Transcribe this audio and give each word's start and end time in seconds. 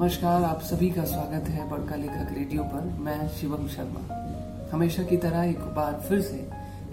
नमस्कार, 0.00 0.42
आप 0.42 0.60
सभी 0.60 0.90
का 0.90 1.04
स्वागत 1.04 1.48
है 1.48 1.70
बड़का 1.70 1.96
लेखक 1.96 2.28
रेडियो 2.32 2.62
पर। 2.62 2.84
मैं 3.00 3.28
शिवम 3.28 3.66
शर्मा। 3.68 4.70
हमेशा 4.72 5.02
की 5.02 5.16
तरह 5.16 5.42
एक 5.42 5.58
बार 5.58 6.00
फिर 6.08 6.20
से 6.20 6.36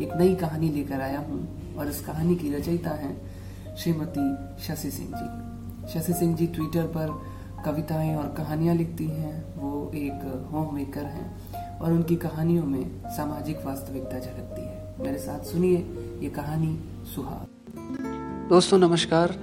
एक 0.04 0.10
नई 0.18 0.36
कहानी 0.36 0.70
लेकर 0.70 1.02
आया 1.02 1.20
हूँ 1.20 1.76
और 1.78 1.88
इस 1.88 2.06
कहानी 2.06 2.36
की 2.36 2.54
रचयिता 2.56 2.90
हैं 2.90 3.76
श्रीमती 3.76 4.28
शशि 4.64 4.92
सिंह 4.92 5.14
जी। 5.16 5.94
शशि 5.94 6.14
सिंह 6.14 6.36
जी 6.36 6.48
ट्विटर 6.48 6.88
पर 6.88 7.24
कविताएँ 7.66 8.16
और 8.16 8.34
कहानियाँ 8.38 8.76
लिखती 8.76 9.06
हैं। 9.06 9.56
वो 9.56 9.92
एक 9.96 10.50
होम 10.54 10.76
मेकर 10.76 11.06
हैं 11.06 11.80
और 11.80 11.92
उनकी 11.92 12.16
कहानियों 12.16 12.66
में 12.66 13.02
सामाजिक 13.08 13.66
वास्तविकता 13.66 14.20
झलकती 14.20 14.62
है। 14.62 14.96
मेरे 15.00 15.18
साथ 15.18 15.40
सुनिए 15.40 15.78
ये 16.24 16.30
कहानी 16.30 16.80
सुहाग। 17.16 18.50
दोस्तों, 18.50 18.78
नमस्कार। 18.78 19.40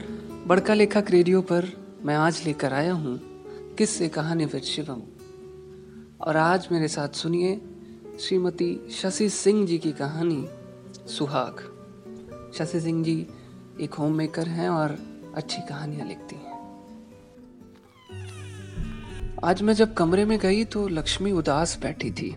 बड़का 0.47 0.75
लेखक 0.75 1.05
रेडियो 1.11 1.43
पर 1.43 1.77
मैं 2.03 2.17
आज 2.17 2.43
लेकर 2.47 2.73
आया 2.73 2.93
हूँ 2.93 3.21
किससे 3.79 4.09
कहानी 4.09 4.45
विद 4.45 4.63
शिवम? 4.63 5.01
और 6.21 6.37
आज 6.37 6.69
मेरे 6.73 6.89
साथ 6.89 7.09
सुनिए 7.09 7.61
श्रीमती 8.21 8.89
शशि 8.91 9.29
सिंह 9.31 9.67
जी 9.67 9.79
की 9.79 9.93
कहानी, 9.93 10.47
सुहाग। 11.09 11.63
शशि 12.59 12.81
सिंह 12.81 13.05
जी 13.05 13.27
एक 13.81 13.95
होम 13.95 14.15
मेकर 14.15 14.49
हैं 14.49 14.69
और 14.69 14.97
अच्छी 15.37 15.63
कहानियाँ 15.69 16.07
लिखती 16.09 16.37
हैं। 16.37 16.59
आज 19.45 19.63
मैं 19.63 19.75
जब 19.75 19.95
कमरे 19.95 20.25
में 20.25 20.39
गई 20.39 20.65
तो 20.65 20.89
लक्ष्मी 20.89 21.33
उदास 21.33 21.79
बैठी 21.83 22.11
थी। 22.11 22.35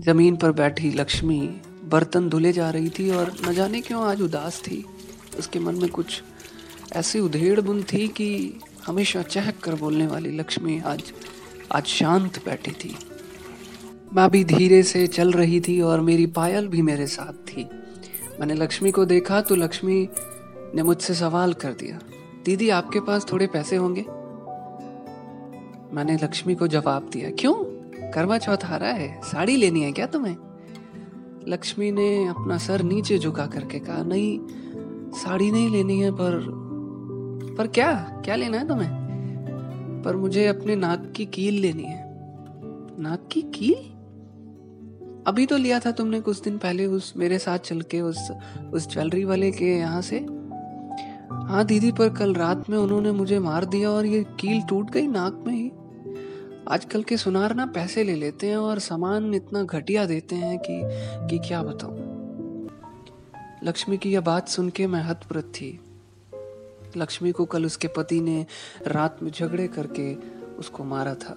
ज़मीन 0.00 0.36
पर 0.36 0.52
बैठी 0.52 0.90
लक्ष्मी 0.90 1.40
बर्तन 1.84 2.28
धुले 2.28 2.52
जा 2.52 2.70
रही 2.70 2.90
थी 2.90 3.10
और 3.10 3.36
न 3.48 3.54
जाने 3.54 3.80
क्यों 3.80 4.04
आज 4.04 4.22
उदास 4.22 4.60
थी। 4.60 4.84
उसके 5.38 5.58
मन 5.58 5.74
में 5.74 5.90
कुछ 5.90 6.22
ऐसी 6.92 7.20
उधेड़ 7.20 7.60
बुन 7.60 7.82
थी 7.82 8.08
कि 8.08 8.60
हमेशा 8.86 9.22
चहक 9.22 9.58
कर 9.58 9.74
बोलने 9.74 10.06
वाली 10.06 10.30
लक्ष्मी 10.30 10.78
आज 10.80 11.02
आज 11.72 11.84
शांत 11.84 12.38
बैठी 12.44 12.70
थी। 12.70 12.94
मैं 14.12 14.28
भी 14.30 14.44
धीरे 14.44 14.82
से 14.82 15.06
चल 15.06 15.32
रही 15.32 15.60
थी 15.60 15.80
और 15.80 16.00
मेरी 16.00 16.26
पायल 16.26 16.68
भी 16.68 16.82
मेरे 16.82 17.06
साथ 17.06 17.32
थी। 17.48 17.68
मैंने 18.40 18.54
लक्ष्मी 18.54 18.90
को 18.90 19.04
देखा 19.04 19.40
तो 19.40 19.56
लक्ष्मी 19.56 20.08
ने 20.74 20.82
मुझसे 20.82 21.14
सवाल 21.14 21.52
कर 21.52 21.72
दिया, 21.72 21.98
दीदी, 22.44 22.68
आपके 22.68 23.00
पास 23.00 23.26
थोड़े 23.32 23.46
पैसे 23.46 23.76
होंगे? 23.76 24.02
मैंने 25.96 26.16
लक्ष्मी 26.22 26.54
को 26.54 26.66
जवाब 26.66 27.08
दिया, 27.12 27.30
क्यों? 27.30 27.54
करवा 28.12 28.38
चौथ 28.38 28.64
आ 28.64 28.76
रहा 28.76 28.90
है, 28.90 29.20
साड़ी 29.24 29.56
लेनी 29.56 29.82
है 29.82 29.92
क्या 29.92 30.06
तुम्हें? 30.06 30.36
लक्ष्मी 31.48 31.90
ने 31.92 32.26
अपना 32.28 32.58
सर 32.58 32.82
नीचे 32.82 33.18
झुका 33.18 33.46
करके 33.46 33.78
कहा, 33.78 34.02
नहीं, 34.02 34.38
साड़ी 35.12 35.50
नहीं 35.50 35.70
लेनी 35.70 36.00
है, 36.00 36.10
पर 36.10 36.63
पर 37.58 37.66
क्या? 37.66 37.94
क्या 38.24 38.36
लेना 38.36 38.58
है 38.58 38.68
तुम्हें? 38.68 39.04
पर 40.04 40.16
मुझे 40.16 40.46
अपने 40.46 40.76
नाक 40.76 41.12
की 41.16 41.26
कील 41.26 41.54
लेनी 41.54 41.82
है। 41.82 42.04
नाक 43.02 43.28
की 43.32 43.42
कील? 43.42 43.90
अभी 45.26 45.46
तो 45.46 45.56
लिया 45.56 45.80
था 45.80 45.90
तुमने 45.90 46.20
कुछ 46.20 46.40
दिन 46.40 46.58
पहले 46.58 46.86
उस 46.86 47.14
मेरे 47.16 47.38
साथ 47.38 47.58
चल 47.58 47.80
के, 47.80 48.00
उस 48.00 48.32
उस 48.72 48.90
ज्वेलरी 48.90 49.24
वाले 49.24 49.50
के 49.50 49.64
यहाँ 49.64 50.02
से। 50.02 50.18
हाँ 51.30 51.64
दीदी, 51.64 51.92
पर 51.92 52.08
कल 52.08 52.34
रात 52.34 52.70
में 52.70 52.78
उन्होंने 52.78 53.12
मुझे 53.12 53.38
मार 53.38 53.64
दिया 53.64 53.90
और 53.90 54.06
ये 54.06 54.24
कील 54.24 54.62
टूट 54.62 54.90
गई 54.90 55.06
नाक 55.06 55.44
में 55.46 55.54
ही। 55.54 55.72
आजकल 56.68 57.02
के 57.02 57.16
सुनार 57.16 57.54
ना 57.54 57.66
पैसे 57.66 58.04
ले 58.04 58.14
लेते 58.14 58.46
हैं 58.46 58.56
और 58.56 58.78
सामान 58.78 59.34
इतना 59.34 59.62
घटिया 59.62 60.06
देते 60.06 60.36
हैं 60.36 60.58
कि 60.58 60.80
कि 61.30 61.48
क्या 61.48 61.62
बताऊँ। 61.62 62.14
लक्ष्मी 63.64 63.96
की 63.96 64.12
यह 64.12 64.20
बात 64.20 64.48
सुन 64.48 64.68
के 64.68 64.86
मैं 64.86 65.02
हतप्रत 65.02 65.44
थी। 65.44 65.80
लक्ष्मी 66.96 67.32
को 67.32 67.44
कल 67.44 67.66
उसके 67.66 67.88
पति 67.88 68.20
ने 68.20 68.46
रात 68.86 69.22
में 69.22 69.30
झगड़े 69.30 69.68
करके 69.68 70.14
उसको 70.58 70.84
मारा 70.84 71.14
था। 71.14 71.32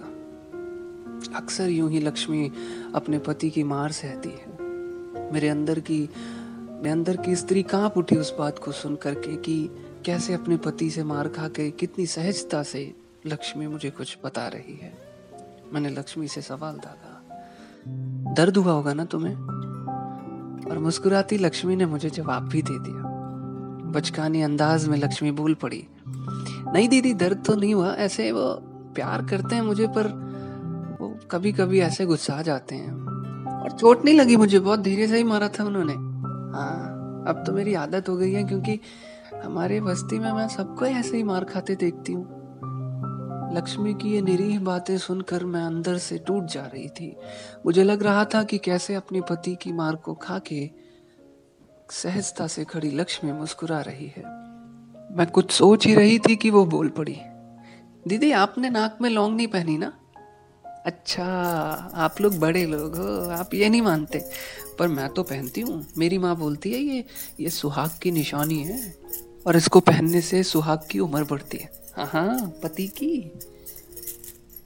अक्सर 1.34 1.68
यूँ 1.68 1.90
ही 1.90 2.00
लक्ष्मी 2.00 2.52
अपने 2.94 3.18
पति 3.18 3.50
की 3.50 3.62
मार 3.62 3.92
सहती 3.92 4.28
है। 4.28 4.58
मेरे 5.32 5.48
अंदर 5.48 5.80
की, 5.80 6.10
मेरे 6.70 6.90
अंदर 6.90 7.16
की 7.16 7.36
स्त्री 7.36 7.62
काँप 7.62 7.96
उठी 7.96 8.16
उस 8.16 8.34
बात 8.38 8.58
को 8.58 8.72
सुन 8.72 8.96
करके 8.96 9.36
कि 9.36 9.70
कैसे 10.04 10.34
अपने 10.34 10.56
पति 10.56 10.90
से 10.90 11.04
मार 11.04 11.28
खा 11.28 11.48
के 11.48 11.70
कितनी 11.70 12.06
सहजता 12.06 12.62
से 12.62 12.94
लक्ष्मी 13.26 13.66
मुझे 13.66 13.90
कुछ 13.90 14.18
बता 14.24 14.48
रही 14.48 14.76
है। 14.76 14.98
मैंने 15.72 15.90
लक्ष्मी 15.90 16.28
से 16.28 16.42
सवाल 16.42 16.76
डाला 16.76 17.14
दर्द 18.34 18.56
हुआ 18.56 18.72
होगा 18.72 18.94
ना 18.94 19.04
तुम्हें? 19.04 19.34
और 20.70 20.78
मुस्कुराती 20.78 21.38
लक्ष्मी 21.38 21.76
ने 21.76 21.86
मुझे 21.86 22.10
जवाब 22.10 22.48
भी 22.48 22.62
दे 22.62 22.78
दिया। 22.78 23.07
बचकानी 23.92 24.42
अंदाज 24.42 24.86
में 24.88 24.98
लक्ष्मी 24.98 25.30
बोल 25.30 25.54
पड़ी। 25.54 25.86
नहीं 26.72 26.88
दीदी, 26.88 27.14
दर्द 27.14 27.42
तो 27.46 27.54
नहीं 27.54 27.74
हुआ, 27.74 27.92
ऐसे 27.92 28.30
वो 28.32 28.52
प्यार 28.94 29.24
करते 29.24 29.54
हैं 29.54 29.62
मुझे, 29.62 29.86
पर 29.86 30.06
वो 31.00 31.08
कभी 31.30 31.52
कभी 31.52 31.80
ऐसे 31.80 32.06
गुस्सा 32.06 32.40
जाते 32.42 32.74
हैं। 32.74 32.92
और 33.62 33.70
चोट 33.70 34.04
नहीं 34.04 34.14
लगी 34.14 34.36
मुझे, 34.36 34.58
बहुत 34.58 34.80
धीरे 34.80 35.06
से 35.08 35.16
ही 35.16 35.24
मारा 35.24 35.48
था 35.48 35.64
उन्होंने। 35.64 35.92
हाँ 35.92 37.24
अब 37.28 37.42
तो 37.46 37.52
मेरी 37.52 37.74
आदत 37.74 38.08
हो 38.08 38.16
गई 38.16 38.32
है, 38.32 38.44
क्योंकि 38.44 38.80
हमारे 39.44 39.80
बस्ती 39.80 40.18
में 40.18 40.32
मैं 40.32 40.48
सबको 40.48 40.86
ऐसे 40.86 41.16
ही 41.16 41.22
मार 41.22 41.44
खाते 41.44 41.74
देखती 41.74 42.12
हूँ। 42.12 42.36
लक्ष्मी 43.54 43.94
की 43.94 44.10
ये 44.10 44.20
निरीह 44.22 44.60
बातें 44.60 44.96
सुनकर 44.98 45.44
मैं 45.44 45.62
अंदर 45.62 45.98
से 45.98 46.18
टूट 46.18 46.44
जा 46.44 46.62
रही 46.62 46.88
थी। 46.88 47.16
मुझे 47.66 47.84
लग 47.84 48.02
रहा 48.02 48.24
था 48.24 48.42
कि 48.42 48.58
कैसे 48.58 48.94
अपने 48.94 49.20
पति 49.20 49.54
की 49.54 49.72
मार 49.72 49.96
को 49.96 50.14
खा 50.14 50.38
के 50.38 50.87
सहजता 51.90 52.46
से 52.46 52.64
खड़ी 52.64 52.90
लक्ष्मी 52.90 53.32
मुस्कुरा 53.32 53.80
रही 53.80 54.06
है। 54.06 54.22
मैं 55.16 55.26
कुछ 55.26 55.50
सोच 55.50 55.86
ही 55.86 55.94
रही 55.94 56.18
थी 56.18 56.36
कि 56.36 56.50
वो 56.50 56.64
बोल 56.64 56.88
पड़ी। 56.88 57.16
दीदी, 58.08 58.32
आपने 58.32 58.70
नाक 58.70 58.98
में 59.00 59.10
लौंग 59.10 59.36
नहीं 59.36 59.46
पहनी 59.46 59.78
ना? 59.78 59.92
अच्छा 60.86 61.24
आप 61.94 62.20
लोग 62.20 62.38
बड़े 62.38 62.66
लोग 62.66 62.96
हो, 62.96 63.30
आप 63.30 63.54
ये 63.54 63.68
नहीं 63.68 63.82
मानते। 63.82 64.30
पर 64.78 64.88
मैं 64.88 65.08
तो 65.08 65.22
पहनती 65.22 65.60
हूँ। 65.60 65.86
मेरी 65.98 66.18
माँ 66.18 66.36
बोलती 66.36 66.72
है, 66.72 66.78
ये 66.78 67.04
ये 67.40 67.50
सुहाग 67.50 67.90
की 68.02 68.10
निशानी 68.10 68.58
है। 68.58 68.98
और 69.46 69.56
इसको 69.56 69.80
पहनने 69.80 70.20
से 70.20 70.42
सुहाग 70.42 70.80
की 70.90 70.98
उम्र 70.98 71.24
बढ़ती 71.24 71.58
है। 71.58 71.70
हाँ 71.96 72.06
हाँ 72.06 72.52
पति 72.62 72.86
की। 72.86 73.32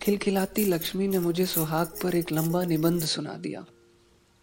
खिलखिलाती 0.02 0.64
लक्ष्मी 0.64 1.08
ने 1.08 1.18
मुझे 1.18 1.46
सुहाग 1.46 1.86
पर 1.86 2.14
एक 2.14 2.32
लंबा 2.32 2.64
निबंध 2.64 3.00
सुना 3.00 3.34
दिया। 3.34 3.64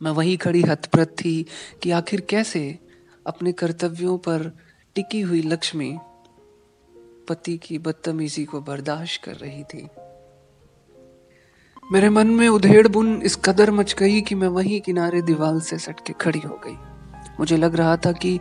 मैं 0.02 0.12
वहीं 0.12 0.38
खड़ी 0.38 0.62
हतप्रत 0.62 1.08
थी 1.08 1.46
कि 1.84 1.92
आखिर 1.92 2.22
कैसे 2.22 2.80
अपने 3.28 3.52
कर्तव्यों 3.52 4.18
पर 4.18 4.52
टिकी 4.96 5.22
हुई 5.22 5.42
लक्ष्मी 5.42 5.98
पति 7.30 7.58
की 7.58 7.78
बदतमीजी 7.78 8.46
को 8.46 8.62
बर्दाश्त 8.62 9.24
कर 9.24 9.36
रही 9.36 9.64
थी। 9.64 9.88
मेरे 11.92 12.10
मन 12.10 12.28
में 12.28 12.50
उधेड़ 12.50 12.88
बुन 12.88 13.22
इस 13.22 13.36
कदर 13.36 13.72
मच 13.72 13.94
गई 13.94 14.22
कि 14.22 14.36
मैं 14.36 14.48
वहीं 14.48 14.82
किनारे 14.82 15.22
दीवार 15.22 15.60
से 15.60 15.78
सट 15.78 16.00
के 16.08 16.14
खड़ी 16.14 16.40
हो 16.40 16.62
गई। 16.68 16.78
मुझे 17.40 17.58
लग 17.58 17.76
रहा 17.76 17.98
था 17.98 18.12
कि 18.12 18.40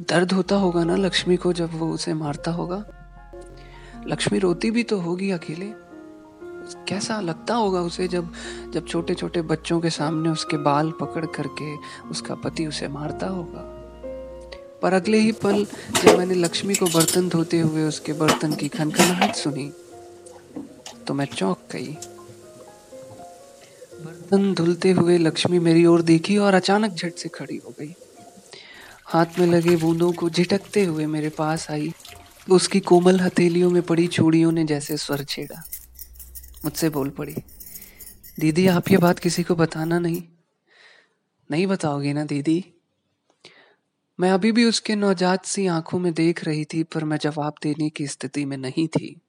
दर्द 0.00 0.32
होता 0.32 0.56
होगा 0.56 0.84
ना 0.84 0.96
लक्ष्मी 0.96 1.36
को 1.36 1.52
जब 1.52 1.70
वो 1.74 1.90
उसे 1.90 2.14
मारता 2.14 2.50
होगा। 2.50 2.84
लक्ष्मी 4.06 4.38
रोती 4.38 4.70
भी 4.70 4.82
तो 4.82 4.98
होगी 5.00 5.30
अकेले। 5.30 5.91
कैसा 6.88 7.20
लगता 7.20 7.54
होगा 7.54 7.80
उसे 7.80 8.08
जब 8.08 8.32
जब 8.74 8.86
छोटे 8.86 9.14
छोटे 9.14 9.42
बच्चों 9.42 9.80
के 9.80 9.90
सामने 9.90 10.28
उसके 10.28 10.56
बाल 10.56 10.90
पकड़ 10.90 11.24
करके 11.26 11.74
उसका 12.10 12.34
पति 12.34 12.66
उसे 12.66 12.88
मारता 12.88 13.26
होगा? 13.26 13.60
पर 14.82 14.92
अगले 14.92 15.18
ही 15.18 15.32
पल 15.32 15.64
जब 16.02 16.18
मैंने 16.18 16.34
लक्ष्मी 16.34 16.74
को 16.74 16.86
बर्तन 16.86 17.28
धोते 17.28 17.60
हुए 17.60 17.82
उसके 17.82 18.12
बर्तन 18.12 18.52
की 18.52 18.68
खनखनाहट 18.68 19.34
सुनी 19.34 19.72
तो 21.06 21.14
मैं 21.14 21.26
चौंक 21.26 21.58
गई। 21.72 21.96
बर्तन 24.04 24.54
धुलते 24.54 24.90
हुए 24.90 25.18
लक्ष्मी 25.18 25.58
मेरी 25.58 25.86
ओर 25.86 26.02
देखी 26.02 26.36
और 26.36 26.54
अचानक 26.54 26.94
झट 26.94 27.14
से 27.14 27.28
खड़ी 27.28 27.56
हो 27.56 27.74
गई। 27.80 27.94
हाथ 29.04 29.38
में 29.38 29.46
लगे 29.46 29.76
बूंदों 29.76 30.12
को 30.12 30.30
झिटकते 30.30 30.84
हुए 30.84 31.06
मेरे 31.06 31.28
पास 31.28 31.70
आई। 31.70 31.92
उसकी 32.50 32.80
कोमल 32.80 33.20
हथेलियों 33.20 33.70
में 33.70 33.82
पड़ी 33.82 34.06
चूड़ियों 34.06 34.52
ने 34.52 34.64
जैसे 34.64 34.96
स्वर 34.96 35.24
छेड़ा। 35.24 35.62
मुझसे 36.64 36.88
बोल 36.88 37.10
पड़ी। 37.10 37.36
दीदी, 38.40 38.66
आप 38.66 38.90
ये 38.90 38.96
बात 38.96 39.18
किसी 39.18 39.42
को 39.42 39.54
बताना 39.54 39.98
नहीं। 39.98 40.22
नहीं 41.50 41.66
बताओगे 41.66 42.12
ना 42.12 42.24
दीदी? 42.24 42.64
मैं 44.20 44.30
अभी 44.30 44.52
भी 44.52 44.64
उसके 44.64 44.96
नवजात 44.96 45.44
सी 45.44 45.66
आँखों 45.66 45.98
में 45.98 46.14
देख 46.14 46.44
रही 46.44 46.64
थी, 46.64 46.82
पर 46.82 47.04
मैं 47.04 47.16
जवाब 47.16 47.54
देने 47.62 47.90
की 47.90 48.06
स्थिति 48.06 48.44
में 48.44 48.56
नहीं 48.56 48.88
थी। 48.88 49.20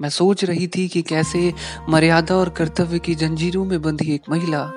मैं 0.00 0.08
सोच 0.08 0.44
रही 0.44 0.68
थी 0.68 0.88
कि 0.88 1.02
कैसे 1.02 1.54
मर्यादा 1.88 2.36
और 2.36 2.48
कर्तव्य 2.48 2.98
की 2.98 3.14
जंजीरों 3.14 3.64
में 3.64 3.82
बंधी 3.82 4.14
एक 4.14 4.22
महिला 4.28 4.72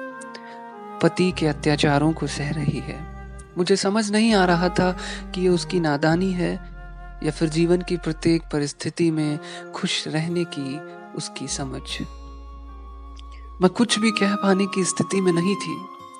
पति 1.03 1.31
के 1.31 1.47
अत्याचारों 1.47 2.13
को 2.13 2.27
सह 2.27 2.51
रही 2.51 2.79
है। 2.79 3.11
मुझे 3.57 3.75
समझ 3.75 4.11
नहीं 4.11 4.33
आ 4.33 4.45
रहा 4.45 4.69
था 4.69 4.97
कि 5.35 5.41
ये 5.41 5.47
उसकी 5.47 5.79
नादानी 5.79 6.31
है 6.31 6.53
या 7.23 7.31
फिर 7.31 7.49
जीवन 7.49 7.81
की 7.81 7.97
प्रत्येक 7.97 8.41
परिस्थिति 8.41 9.11
में 9.11 9.39
खुश 9.75 10.07
रहने 10.07 10.43
की 10.43 11.00
उसकी 11.15 11.47
समझ। 11.47 12.01
मैं 13.61 13.69
कुछ 13.69 13.99
भी 13.99 14.11
कह 14.11 14.35
पाने 14.35 14.65
की 14.65 14.83
स्थिति 14.83 15.21
में 15.21 15.31
नहीं 15.31 15.55
थी। 15.55 15.77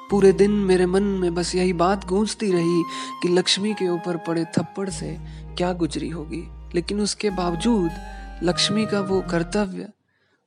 पूरे 0.10 0.32
दिन 0.32 0.52
मेरे 0.52 0.86
मन 0.86 1.04
में 1.04 1.34
बस 1.34 1.56
यही 1.56 1.74
बात 1.74 2.08
गूंजती 2.08 2.52
रही 2.52 2.84
कि 3.22 3.28
लक्ष्मी 3.28 3.74
के 3.74 3.90
ऊपर 3.90 4.18
पड़े 4.18 4.46
थप्पड़ 4.46 4.90
से 4.90 5.18
क्या 5.58 5.74
गुजरी 5.74 6.10
होगी। 6.10 6.52
लेकिन 6.76 7.02
उसके 7.02 7.30
बावजूद 7.30 7.92
लक्ष्मी 8.44 8.86
का 8.86 9.00
वो 9.00 9.22
कर्तव्य, 9.22 9.90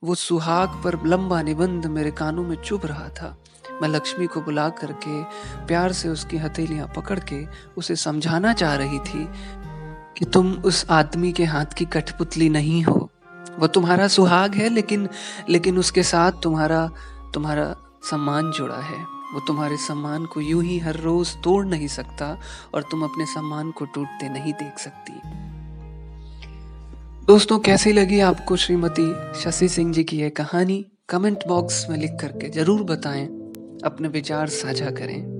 वो 0.03 0.15
सुहाग 0.15 0.81
पर 0.83 1.05
लंबा 1.05 1.41
निबंध 1.41 1.85
मेरे 1.85 2.11
कानों 2.11 2.43
में 2.43 2.55
चुभ 2.55 2.85
रहा 2.85 3.09
था। 3.09 3.37
मैं 3.81 3.89
लक्ष्मी 3.89 4.27
को 4.27 4.41
बुला 4.41 4.69
करके 4.69 5.23
प्यार 5.65 5.91
से 5.91 6.09
उसकी 6.09 6.37
हथेलियाँ 6.37 6.93
पकड़ 6.95 7.19
के 7.19 7.45
उसे 7.77 7.95
समझाना 7.95 8.53
चाह 8.53 8.75
रही 8.75 8.99
थी 8.99 9.29
कि 10.17 10.25
तुम 10.25 10.53
उस 10.53 10.85
आदमी 10.89 11.31
के 11.31 11.43
हाथ 11.43 11.65
की 11.65 11.85
कठपुतली 11.85 12.49
नहीं 12.49 12.83
हो। 12.83 13.04
वो 13.59 13.67
तुम्हारा 13.67 14.07
सुहाग 14.07 14.53
है, 14.53 14.69
लेकिन 14.69 15.09
लेकिन 15.49 15.77
उसके 15.77 16.03
साथ 16.03 16.31
तुम्हारा 16.43 16.91
तुम्हारा 17.33 17.75
सम्मान 18.03 18.51
जुड़ा 18.51 18.75
है। 18.75 19.15
वो 19.33 19.39
तुम्हारे 19.47 19.77
सम्मान 19.77 20.25
को 20.25 20.41
यूँ 20.41 20.63
ही 20.63 20.79
हर 20.79 20.95
रोज 20.95 21.35
तोड़ 21.43 21.65
नहीं 21.65 21.87
सकता 21.87 22.39
और 22.73 22.81
तुम 22.81 23.03
अपने 23.03 23.25
सम्मान 23.25 23.71
को 23.71 23.85
टूटते 23.85 24.29
नहीं 24.29 24.53
देख 24.53 24.79
सकती। 24.79 25.13
दोस्तों, 27.25 27.59
कैसी 27.59 27.93
लगी 27.93 28.19
आपको 28.19 28.55
श्रीमती 28.55 29.39
शशि 29.39 29.69
सिंह 29.69 29.93
जी 29.93 30.03
की 30.03 30.17
यह 30.17 30.29
कहानी? 30.29 30.85
कमेंट 31.09 31.39
बॉक्स 31.47 31.89
में 31.89 31.97
लिख 31.97 32.17
करके 32.21 32.49
ज़रूर 32.49 32.83
बताएँ। 32.83 33.25
अपने 33.83 34.07
विचार 34.07 34.47
साझा 34.47 34.89
करें। 34.91 35.35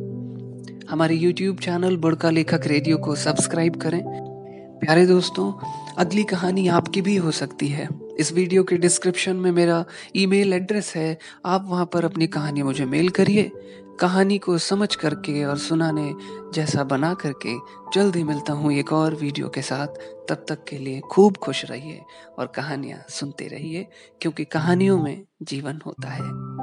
हमारे 0.90 1.18
YouTube 1.18 1.64
चैनल 1.66 1.98
बुड़का 1.98 2.30
लेखक 2.30 2.62
रेडियो 2.66 2.98
को 2.98 3.16
सब्सक्राइब 3.16 3.76
करें। 3.76 4.35
प्यारे 4.76 5.06
दोस्तों, 5.06 5.52
अगली 5.98 6.24
कहानी 6.24 6.68
आपकी 6.68 7.02
भी 7.02 7.16
हो 7.16 7.32
सकती 7.32 7.68
है। 7.68 7.88
इस 8.20 8.32
वीडियो 8.34 8.64
के 8.64 8.78
डिस्क्रिप्शन 8.78 9.36
में 9.36 9.52
मेरा 9.52 9.86
ईमेल 10.16 10.54
एड्रेस 10.54 10.94
है। 10.96 11.18
आप 11.46 11.66
वहाँ 11.68 11.86
पर 11.86 12.06
अपनी 12.06 12.28
कहानी 12.28 12.64
मुझे 12.64 12.86
मेल 12.86 13.10
करिए। 13.10 13.52
कहानी 14.00 14.38
को 14.38 14.58
समझ 14.58 14.96
करके 14.96 15.44
और 15.46 15.58
सुनाने 15.58 16.14
जैसा 16.54 16.84
बना 16.84 17.14
करके 17.14 17.56
जल्द 17.94 18.16
ही 18.16 18.24
मिलता 18.24 18.54
हूँ 18.54 18.74
एक 18.74 18.94
और 18.94 19.16
वीडियो 19.16 19.50
के 19.50 19.62
साथ। 19.62 19.88
तब 20.30 20.46
तक 20.50 20.64
के 20.64 20.78
लिए 20.78 21.00
खूब 21.00 21.38
खुश 21.38 21.66
रहिए 21.66 22.02
और 22.40 22.48
कहानियाँ 22.48 23.00
सुनते 23.10 23.48
रहिए, 23.48 23.88
क्योंकि 24.22 24.46
कहानियों 24.46 25.02
में 25.04 25.24
जीवन 25.44 25.80
होता 25.86 26.10
है। 26.10 26.55